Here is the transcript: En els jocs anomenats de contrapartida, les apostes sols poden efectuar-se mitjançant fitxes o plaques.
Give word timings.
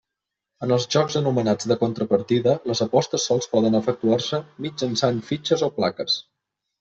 En 0.67 0.71
els 0.75 0.85
jocs 0.93 1.17
anomenats 1.19 1.67
de 1.71 1.75
contrapartida, 1.83 2.55
les 2.71 2.81
apostes 2.85 3.25
sols 3.29 3.49
poden 3.51 3.77
efectuar-se 3.81 4.39
mitjançant 4.67 5.21
fitxes 5.29 5.65
o 5.69 5.71
plaques. 5.77 6.17